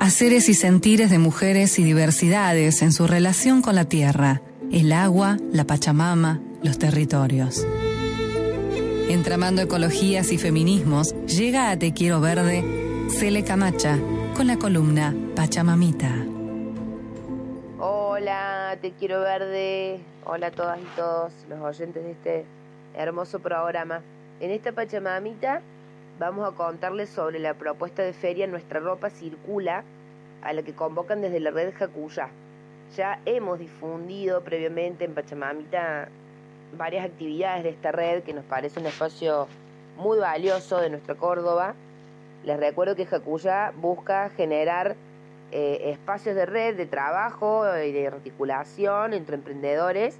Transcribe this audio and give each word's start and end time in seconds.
haceres 0.00 0.48
y 0.48 0.54
sentires 0.54 1.10
de 1.10 1.18
mujeres 1.18 1.78
y 1.78 1.84
diversidades 1.84 2.80
en 2.80 2.90
su 2.90 3.06
relación 3.06 3.60
con 3.60 3.74
la 3.74 3.84
tierra, 3.84 4.40
el 4.72 4.92
agua, 4.92 5.36
la 5.52 5.64
Pachamama, 5.64 6.40
los 6.62 6.78
territorios. 6.78 7.66
Entramando 9.10 9.60
ecologías 9.60 10.32
y 10.32 10.38
feminismos, 10.38 11.14
llega 11.26 11.70
a 11.70 11.78
Te 11.78 11.92
Quiero 11.92 12.18
Verde 12.18 12.64
Cele 13.10 13.44
Camacha 13.44 13.98
con 14.34 14.46
la 14.46 14.56
columna 14.56 15.14
Pachamamita. 15.36 16.24
Hola, 17.78 18.78
Te 18.80 18.92
Quiero 18.92 19.20
Verde. 19.20 20.00
Hola 20.24 20.46
a 20.46 20.50
todas 20.50 20.80
y 20.80 20.96
todos 20.96 21.32
los 21.50 21.60
oyentes 21.60 22.02
de 22.02 22.12
este 22.12 22.44
hermoso 22.94 23.38
programa. 23.40 24.00
En 24.40 24.50
esta 24.50 24.72
Pachamamita 24.72 25.60
vamos 26.20 26.46
a 26.46 26.54
contarles 26.54 27.08
sobre 27.08 27.38
la 27.38 27.54
propuesta 27.54 28.02
de 28.02 28.12
feria 28.12 28.46
Nuestra 28.46 28.78
Ropa 28.78 29.08
Circula, 29.08 29.84
a 30.42 30.52
la 30.52 30.62
que 30.62 30.74
convocan 30.74 31.22
desde 31.22 31.40
la 31.40 31.50
red 31.50 31.72
Jacuya. 31.74 32.28
Ya 32.94 33.22
hemos 33.24 33.58
difundido 33.58 34.42
previamente 34.42 35.06
en 35.06 35.14
Pachamamita 35.14 36.08
varias 36.76 37.06
actividades 37.06 37.64
de 37.64 37.70
esta 37.70 37.90
red 37.90 38.22
que 38.22 38.34
nos 38.34 38.44
parece 38.44 38.80
un 38.80 38.86
espacio 38.86 39.48
muy 39.96 40.18
valioso 40.18 40.78
de 40.78 40.90
nuestra 40.90 41.14
Córdoba. 41.14 41.74
Les 42.44 42.60
recuerdo 42.60 42.96
que 42.96 43.06
Jacuya 43.06 43.72
busca 43.80 44.28
generar 44.28 44.96
eh, 45.52 45.90
espacios 45.90 46.36
de 46.36 46.44
red, 46.44 46.76
de 46.76 46.84
trabajo 46.84 47.64
y 47.78 47.92
de 47.92 48.08
articulación 48.08 49.14
entre 49.14 49.36
emprendedores 49.36 50.18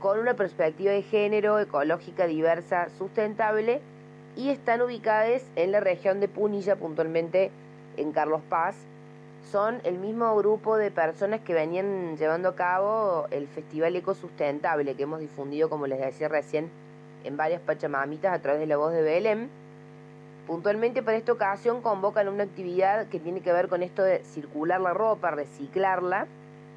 con 0.00 0.18
una 0.18 0.32
perspectiva 0.32 0.92
de 0.92 1.02
género, 1.02 1.58
ecológica, 1.58 2.26
diversa, 2.26 2.88
sustentable 2.96 3.82
y 4.36 4.50
están 4.50 4.82
ubicadas 4.82 5.42
en 5.56 5.72
la 5.72 5.80
región 5.80 6.20
de 6.20 6.28
Punilla, 6.28 6.76
puntualmente 6.76 7.50
en 7.96 8.12
Carlos 8.12 8.42
Paz. 8.48 8.76
Son 9.50 9.80
el 9.84 9.98
mismo 9.98 10.36
grupo 10.36 10.76
de 10.76 10.90
personas 10.90 11.40
que 11.40 11.54
venían 11.54 12.16
llevando 12.16 12.50
a 12.50 12.56
cabo 12.56 13.26
el 13.30 13.46
Festival 13.46 13.96
Ecosustentable 13.96 14.94
que 14.94 15.04
hemos 15.04 15.20
difundido, 15.20 15.70
como 15.70 15.86
les 15.86 16.00
decía 16.00 16.28
recién, 16.28 16.68
en 17.24 17.36
varias 17.36 17.62
pachamamitas 17.62 18.34
a 18.34 18.42
través 18.42 18.60
de 18.60 18.66
la 18.66 18.76
voz 18.76 18.92
de 18.92 19.02
Belén. 19.02 19.48
Puntualmente 20.46 21.02
para 21.02 21.16
esta 21.16 21.32
ocasión 21.32 21.80
convocan 21.80 22.28
una 22.28 22.44
actividad 22.44 23.08
que 23.08 23.18
tiene 23.18 23.40
que 23.40 23.52
ver 23.52 23.68
con 23.68 23.82
esto 23.82 24.02
de 24.02 24.22
circular 24.24 24.80
la 24.80 24.92
ropa, 24.92 25.30
reciclarla. 25.30 26.26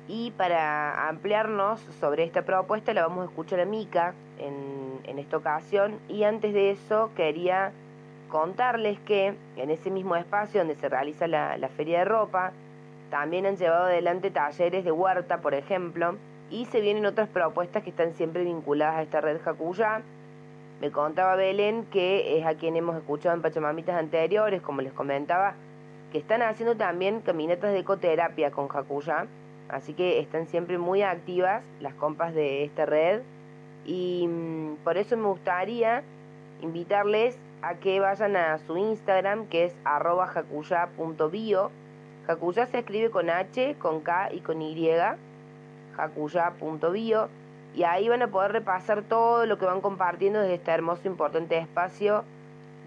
Y 0.10 0.32
para 0.32 1.08
ampliarnos 1.08 1.80
sobre 2.02 2.26
esta 2.26 2.42
propuesta 2.42 2.94
la 2.94 3.08
vamos 3.08 3.22
a 3.22 3.30
escuchar 3.30 3.62
a 3.62 3.66
Mica 3.66 4.14
en 4.38 4.90
en 5.10 5.20
esta 5.20 5.38
ocasión. 5.38 6.00
Y 6.08 6.24
antes 6.24 6.54
de 6.54 6.72
eso 6.72 7.12
quería 7.16 7.72
contarles 8.30 9.00
que 9.00 9.36
en 9.58 9.70
ese 9.72 9.90
mismo 9.90 10.16
espacio 10.16 10.62
donde 10.62 10.76
se 10.76 10.88
realiza 10.88 11.28
la, 11.28 11.70
feria 11.76 12.00
de 12.00 12.06
ropa, 12.06 12.52
también 13.10 13.46
han 13.48 13.58
llevado 13.58 13.86
adelante 13.86 14.30
talleres 14.30 14.86
de 14.86 14.92
huerta, 14.92 15.40
por 15.40 15.56
ejemplo, 15.56 16.16
y 16.52 16.66
se 16.66 16.80
vienen 16.80 17.06
otras 17.08 17.28
propuestas 17.28 17.84
que 17.84 17.90
están 17.90 18.14
siempre 18.14 18.44
vinculadas 18.44 18.98
a 18.98 19.02
esta 19.02 19.22
red 19.22 19.42
Jacuyá. 19.42 20.02
Me 20.80 20.92
contaba 20.92 21.36
Belén, 21.36 21.86
que 21.92 22.38
es 22.38 22.46
a 22.46 22.54
quien 22.54 22.76
hemos 22.76 22.96
escuchado 22.96 23.36
en 23.36 23.42
Pachamamitas 23.42 23.98
anteriores, 23.98 24.62
como 24.62 24.82
les 24.82 24.94
comentaba, 24.94 25.56
que 26.12 26.20
están 26.20 26.42
haciendo 26.42 26.78
también 26.78 27.22
caminatas 27.22 27.74
de 27.74 27.80
ecoterapia 27.80 28.52
con 28.52 28.68
Jacuyá, 28.68 29.26
así 29.70 29.94
que 29.94 30.20
están 30.20 30.48
siempre 30.48 30.78
muy 30.78 31.04
activas 31.04 31.64
las 31.80 31.94
compas 31.94 32.34
de 32.34 32.64
esta 32.64 32.86
red 32.86 33.22
y 33.86 34.28
mm, 34.28 34.78
por 34.84 34.98
eso 34.98 35.18
me 35.18 35.28
gustaría 35.28 36.04
invitarles 36.62 37.38
a 37.62 37.76
que 37.76 38.00
vayan 38.00 38.36
a 38.36 38.58
su 38.60 38.78
Instagram 38.78 39.48
que 39.48 39.66
es 39.66 39.76
arroba 39.84 40.28
jacuya.bio. 40.28 41.72
Jacuya 42.28 42.66
se 42.68 42.80
escribe 42.80 43.10
con 43.10 43.30
H, 43.30 43.76
con 43.80 44.02
K 44.02 44.34
y 44.34 44.40
con 44.42 44.62
Y. 44.62 44.90
Jacuya.bio. 45.96 47.30
Y 47.76 47.84
ahí 47.84 48.10
van 48.10 48.22
a 48.22 48.28
poder 48.28 48.52
repasar 48.52 49.04
todo 49.04 49.46
lo 49.46 49.58
que 49.58 49.66
van 49.66 49.82
compartiendo 49.82 50.40
desde 50.40 50.56
este 50.56 50.72
hermoso 50.72 51.08
importante 51.08 51.58
espacio 51.58 52.24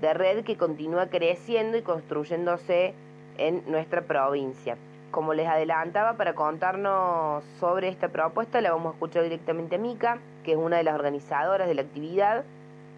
de 0.00 0.14
red 0.14 0.44
que 0.44 0.56
continúa 0.56 1.06
creciendo 1.06 1.76
y 1.76 1.82
construyéndose 1.82 2.94
en 3.38 3.62
nuestra 3.70 4.02
provincia. 4.02 4.76
Como 5.12 5.34
les 5.34 5.46
adelantaba, 5.46 6.14
para 6.14 6.34
contarnos 6.34 7.44
sobre 7.60 7.88
esta 7.88 8.08
propuesta, 8.08 8.62
la 8.62 8.72
vamos 8.72 8.92
a 8.92 8.94
escuchar 8.94 9.22
directamente 9.22 9.76
a 9.76 9.78
Mica, 9.78 10.18
que 10.42 10.52
es 10.52 10.56
una 10.56 10.78
de 10.78 10.84
las 10.84 10.94
organizadoras 10.94 11.68
de 11.68 11.74
la 11.74 11.82
actividad. 11.82 12.44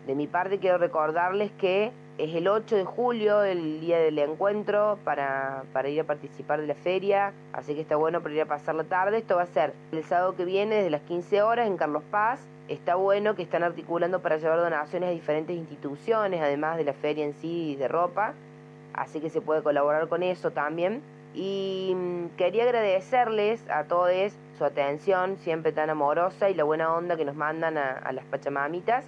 De 0.07 0.15
mi 0.15 0.29
parte, 0.29 0.61
quiero 0.61 0.79
recordarles 0.79 1.51
que 1.59 1.91
es 2.19 2.33
el 2.37 2.47
8 2.47 2.77
de 2.77 2.85
julio, 2.85 3.43
el 3.43 3.81
día 3.81 3.99
del 3.99 4.17
encuentro, 4.21 4.97
para, 5.03 5.65
para 5.73 5.89
ir 5.89 6.03
a 6.03 6.05
participar 6.05 6.61
de 6.61 6.69
la 6.69 6.77
feria, 6.77 7.33
así 7.53 7.75
que 7.75 7.81
está 7.81 7.97
bueno 7.97 8.21
para 8.21 8.33
ir 8.33 8.43
a 8.43 8.47
pasar 8.47 8.77
la 8.77 8.85
tarde. 8.85 9.19
Esto 9.19 9.35
va 9.35 9.43
a 9.43 9.47
ser 9.47 9.73
el 9.91 10.05
sábado 10.05 10.37
que 10.37 10.45
viene, 10.45 10.77
desde 10.77 10.91
las 10.91 11.03
15 11.03 11.43
horas, 11.43 11.67
en 11.67 11.77
Carlos 11.77 12.05
Paz. 12.13 12.39
Está 12.69 12.95
bueno 12.95 13.35
que 13.35 13.43
están 13.43 13.65
articulando 13.65 14.21
para 14.21 14.37
llevar 14.37 14.61
donaciones 14.61 15.09
a 15.09 15.13
diferentes 15.13 15.57
instituciones, 15.57 16.41
además 16.41 16.77
de 16.77 16.85
la 16.85 16.93
feria 16.93 17.25
en 17.25 17.35
sí 17.35 17.75
de 17.75 17.89
ropa, 17.89 18.35
así 18.93 19.19
que 19.19 19.31
se 19.31 19.41
puede 19.41 19.65
colaborar 19.65 20.07
con 20.07 20.23
eso 20.23 20.53
también. 20.53 21.03
Y 21.35 21.93
mm, 21.95 22.37
quería 22.37 22.65
agradecerles 22.65 23.61
a 23.69 23.85
todos 23.85 24.33
su 24.57 24.65
atención 24.65 25.37
siempre 25.43 25.73
tan 25.73 25.91
amorosa 25.91 26.49
y 26.49 26.55
la 26.55 26.65
buena 26.65 26.95
onda 26.95 27.17
que 27.17 27.25
nos 27.25 27.35
mandan 27.35 27.77
a, 27.77 28.13
las 28.13 28.25
Pachamamitas. 28.27 29.05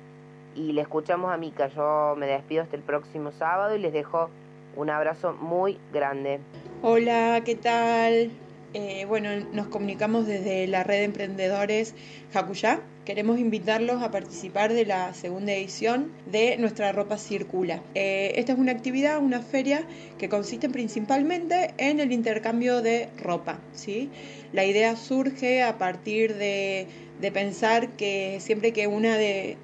Y 0.55 0.73
le 0.73 0.81
escuchamos 0.81 1.33
a 1.33 1.37
Mica. 1.37 1.69
Yo 1.69 2.15
me 2.17 2.27
despido 2.27 2.63
hasta 2.63 2.77
el 2.77 2.83
próximo 2.83 3.31
sábado 3.33 3.77
y 3.77 3.79
les 3.79 3.93
dejo 3.93 4.31
un 4.75 4.91
abrazo 4.91 5.35
muy 5.35 5.79
grande. 5.93 6.41
Hola, 6.83 7.43
¿qué 7.45 7.55
tal? 7.55 8.31
Eh, 8.75 9.05
bueno, 9.07 9.31
nos 9.53 9.69
comunicamos 9.69 10.27
desde 10.27 10.67
la 10.67 10.83
red 10.83 10.97
de 10.97 11.05
emprendedores 11.05 11.95
Jacuyá 12.33 12.81
queremos 13.07 13.39
invitarlos 13.39 14.03
a 14.03 14.11
participar 14.11 14.73
de 14.73 14.85
la 14.85 15.15
segunda 15.15 15.53
edición 15.53 16.11
de 16.27 16.57
Nuestra 16.59 16.91
Ropa 16.91 17.19
Circula. 17.19 17.81
Eh, 17.95 18.33
esta 18.35 18.53
es 18.53 18.59
una 18.59 18.73
actividad, 18.73 19.19
una 19.23 19.41
feria 19.41 19.87
que 20.19 20.29
consiste 20.29 20.69
principalmente 20.69 21.73
en 21.79 22.01
el 22.01 22.11
intercambio 22.11 22.83
de 22.83 23.09
ropa. 23.23 23.61
¿sí? 23.73 24.11
La 24.53 24.65
idea 24.65 24.97
surge 24.97 25.63
a 25.63 25.79
partir 25.79 26.35
de, 26.35 26.89
pensar 27.33 27.91
que 27.97 28.39
siempre 28.41 28.73
que 28.73 28.87
una 28.87 29.17
de, 29.17 29.57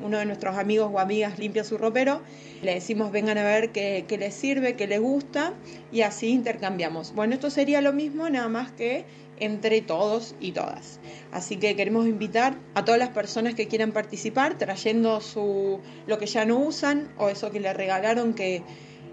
uno 0.00 0.18
de 0.18 0.24
nuestros 0.24 0.56
amigos 0.56 0.90
o 0.92 0.98
amigas 0.98 1.38
limpia 1.38 1.64
su 1.64 1.78
ropero, 1.78 2.20
le 2.62 2.74
decimos 2.74 3.12
vengan 3.12 3.38
a 3.38 3.44
ver 3.44 3.70
qué, 3.70 4.04
qué 4.08 4.18
les 4.18 4.34
sirve, 4.34 4.74
qué 4.74 4.86
les 4.86 5.00
gusta 5.00 5.52
y 5.92 6.02
así 6.02 6.28
intercambiamos. 6.28 7.14
Bueno, 7.14 7.34
esto 7.34 7.50
sería 7.50 7.80
lo 7.80 7.92
mismo, 7.92 8.28
nada 8.28 8.48
más 8.48 8.72
que 8.72 9.04
entre 9.38 9.82
todos 9.82 10.34
y 10.40 10.52
todas. 10.52 10.98
Así 11.32 11.56
que 11.56 11.76
queremos 11.76 12.06
invitar 12.06 12.56
a 12.74 12.84
todas 12.84 12.98
las 12.98 13.10
personas 13.10 13.54
que 13.54 13.68
quieran 13.68 13.92
participar 13.92 14.56
trayendo 14.58 15.20
su, 15.20 15.80
lo 16.06 16.18
que 16.18 16.26
ya 16.26 16.44
no 16.44 16.58
usan 16.58 17.08
o 17.18 17.28
eso 17.28 17.50
que 17.50 17.60
le 17.60 17.72
regalaron 17.72 18.34
que 18.34 18.62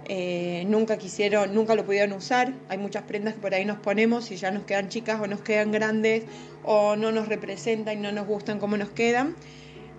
eh, 0.08 0.66
nunca 0.68 0.98
quisieron, 0.98 1.54
nunca 1.54 1.76
lo 1.76 1.86
pudieron 1.86 2.14
usar. 2.14 2.54
Hay 2.70 2.78
muchas 2.78 3.04
prendas 3.04 3.36
que 3.36 3.40
por 3.40 3.54
ahí 3.54 3.66
nos 3.66 3.78
ponemos 3.78 4.32
y 4.32 4.36
ya 4.36 4.52
nos 4.52 4.64
quedan 4.64 4.90
chicas 4.90 5.20
o 5.22 5.28
nos 5.28 5.42
quedan 5.42 5.72
grandes 5.72 6.24
o 6.64 6.96
no 6.96 7.12
nos 7.12 7.28
representan 7.28 8.00
y 8.00 8.02
no 8.02 8.12
nos 8.12 8.28
gustan 8.28 8.60
cómo 8.60 8.78
nos 8.78 8.90
quedan. 8.90 9.36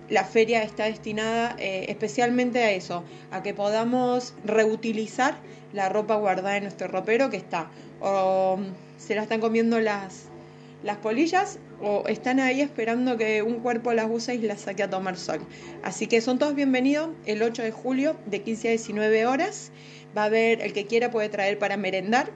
La 0.09 0.25
feria 0.25 0.63
está 0.63 0.85
destinada 0.85 1.57
eh, 1.59 1.87
especialmente 1.89 2.63
a 2.63 2.73
eso, 2.73 3.05
a 3.31 3.43
que 3.43 3.55
podamos 3.55 4.35
reutilizar 4.45 5.37
la 5.73 5.89
ropa 5.89 6.17
guardada 6.17 6.57
en 6.57 6.65
nuestro 6.65 6.89
ropero 6.89 7.31
que 7.31 7.39
está 7.39 7.71
o 8.01 8.59
se 8.99 9.15
la 9.15 9.23
están 9.23 9.41
comiendo 9.41 9.81
las, 9.81 10.29
las 10.85 10.99
polillas 10.99 11.59
o 11.83 12.05
están 12.07 12.39
ahí 12.39 12.61
esperando 12.61 13.17
que 13.17 13.43
un 13.43 13.61
cuerpo 13.61 13.93
las 13.95 14.07
use 14.09 14.35
y 14.35 14.39
las 14.39 14.61
saque 14.61 14.83
a 14.83 14.91
tomar 14.91 15.17
sol. 15.17 15.41
Así 15.83 16.07
que 16.07 16.21
son 16.21 16.39
todos 16.39 16.55
bienvenidos 16.55 17.09
el 17.25 17.43
8 17.43 17.63
de 17.63 17.73
julio 17.73 18.17
de 18.27 18.43
15 18.43 18.69
a 18.69 18.71
19 18.73 19.27
horas. 19.27 19.73
Va 20.17 20.23
a 20.23 20.27
haber, 20.27 20.61
el 20.61 20.73
que 20.75 20.87
quiera 20.87 21.11
puede 21.11 21.31
traer 21.31 21.59
para 21.59 21.77
merendar 21.79 22.31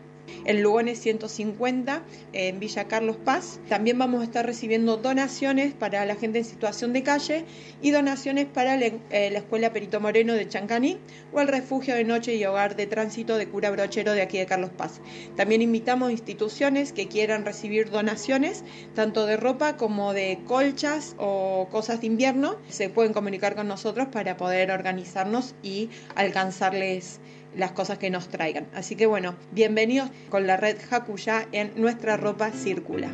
el 0.45 0.61
Lugones 0.61 1.01
150 1.01 2.03
en 2.33 2.61
Villa 2.61 2.85
Carlos 2.85 3.17
Paz. 3.17 3.61
También 3.69 3.99
vamos 3.99 4.21
a 4.21 4.25
estar 4.25 4.47
recibiendo 4.47 4.97
donaciones 4.97 5.75
para 5.75 6.05
la 6.07 6.17
gente 6.17 6.39
en 6.39 6.45
situación 6.45 6.93
de 6.93 7.03
calle 7.03 7.45
y 7.83 7.91
donaciones 7.91 8.47
para 8.47 8.77
eh, 8.77 9.01
la 9.11 9.39
Escuela 9.39 9.73
Perito 9.73 10.01
Moreno 10.01 10.35
de 10.35 10.49
Chancaní 10.49 10.99
o 11.33 11.41
el 11.41 11.49
Refugio 11.49 11.95
de 11.95 12.05
Noche 12.05 12.35
y 12.35 12.45
Hogar 12.45 12.77
de 12.77 12.87
Tránsito 12.87 13.37
de 13.37 13.49
Cura 13.49 13.71
Brochero 13.71 14.13
de 14.13 14.23
aquí 14.23 14.39
de 14.39 14.47
Carlos 14.47 14.71
Paz. 14.71 15.01
También 15.37 15.63
invitamos 15.63 16.11
instituciones 16.11 16.93
que 16.93 17.09
quieran 17.09 17.45
recibir 17.45 17.91
donaciones, 17.91 18.65
tanto 18.95 19.27
de 19.27 19.37
ropa 19.37 19.77
como 19.77 20.13
de 20.13 20.41
colchas 20.47 21.15
o 21.19 21.69
cosas 21.71 22.01
de 22.01 22.07
invierno. 22.07 22.57
Se 22.69 22.89
pueden 22.89 23.13
comunicar 23.13 23.55
con 23.55 23.69
nosotros 23.69 24.09
para 24.09 24.37
poder 24.37 24.71
organizarnos 24.71 25.55
y 25.63 25.91
alcanzarles 26.15 27.21
las 27.57 27.73
cosas 27.73 27.99
que 27.99 28.11
nos 28.11 28.29
traigan. 28.29 28.67
Así 28.75 28.97
que 28.97 29.07
bueno, 29.07 29.35
bienvenidos 29.53 30.11
con 30.29 30.47
la 30.47 30.57
red 30.57 30.77
Hakuya 30.91 31.47
en 31.53 31.73
Nuestra 31.77 32.17
Ropa 32.17 32.51
Circula. 32.51 33.11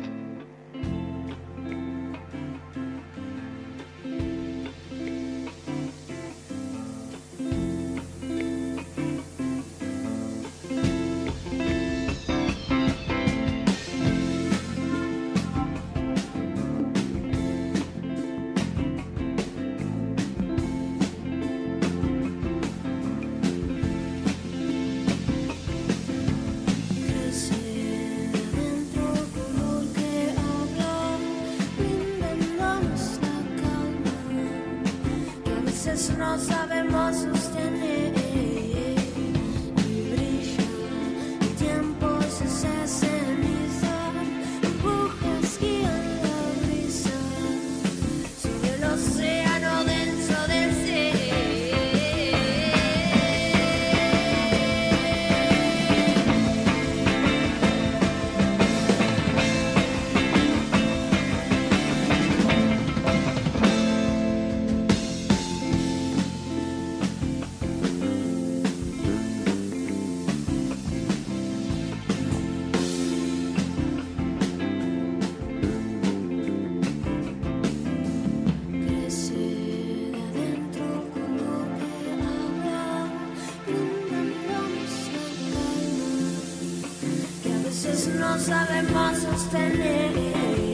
veces 35.85 36.17
no 36.17 36.37
sabemos 36.39 37.15
sostener. 37.15 38.24
No 88.07 88.37
sabemos 88.39 89.17
sostener. 89.19 90.64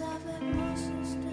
I've 0.00 0.24
had 0.24 0.42
my. 0.42 1.31